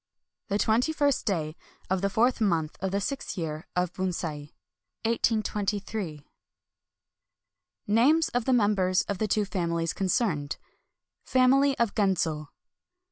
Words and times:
The 0.47 0.57
twenty 0.57 0.91
first 0.93 1.27
day 1.27 1.55
of 1.87 2.01
the 2.01 2.09
Fourth 2.09 2.41
Month 2.41 2.75
of 2.81 2.89
the 2.89 2.99
Sixth 2.99 3.37
Year 3.37 3.67
ofBunsei. 3.77 4.49
[Copy.] 5.03 5.81
5.— 5.85 6.23
[Names 7.87 8.29
of 8.29 8.45
the 8.45 8.51
JMembers 8.51 9.07
of 9.07 9.19
the 9.19 9.27
two 9.27 9.45
Fam 9.45 9.69
ilies 9.69 9.93
CONCERNED.] 9.93 10.57
\_Family 11.27 11.75
of 11.77 11.93
Genzo. 11.93 12.47